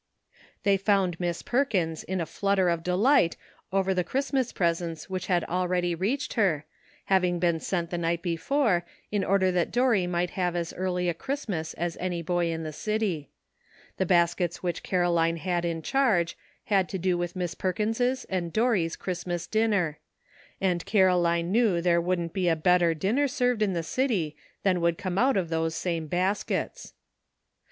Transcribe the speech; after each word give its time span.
They 0.63 0.77
found 0.77 1.19
Miss 1.19 1.43
Perkins 1.43 2.03
in 2.03 2.19
a 2.19 2.25
flutter 2.25 2.69
of 2.69 2.81
de 2.81 2.95
light 2.95 3.37
over 3.71 3.93
the 3.93 4.03
Christmas 4.03 4.51
presents 4.51 5.11
which 5.11 5.27
had 5.27 5.43
already 5.43 5.93
reached 5.93 6.33
her, 6.33 6.65
having 7.05 7.37
been 7.37 7.59
sent 7.59 7.91
the 7.91 7.99
night 7.99 8.23
before, 8.23 8.83
in 9.11 9.23
order 9.23 9.51
that 9.51 9.69
Dorry 9.71 10.07
might 10.07 10.31
have 10.31 10.55
as 10.55 10.73
early 10.73 11.07
a 11.07 11.13
Christmas 11.13 11.75
as 11.75 11.97
any 11.97 12.23
boy 12.23 12.47
in 12.49 12.63
the 12.63 12.73
city. 12.73 13.29
The 13.97 14.07
bas 14.07 14.33
kets 14.33 14.55
which 14.63 14.81
Caroline 14.81 15.37
had 15.37 15.65
in 15.65 15.83
charge 15.83 16.35
had 16.63 16.89
to 16.89 16.97
do 16.97 17.15
with 17.15 17.35
Miss 17.35 17.53
Perkins' 17.53 18.25
and 18.27 18.51
Dorry 18.51 18.87
's 18.87 18.95
Christmas 18.95 19.45
din 19.45 19.69
ner; 19.69 19.99
and 20.59 20.83
Caroline 20.87 21.51
knew 21.51 21.79
there 21.79 22.01
wouldn't 22.01 22.33
be 22.33 22.47
a 22.49 22.55
better 22.55 22.95
dinner 22.95 23.27
served 23.27 23.61
in 23.61 23.73
the 23.73 23.83
city 23.83 24.35
than 24.63 24.81
would 24.81 24.97
come 24.97 25.19
out 25.19 25.37
of 25.37 25.49
those 25.49 25.75
same 25.75 26.07
baskets. 26.07 26.95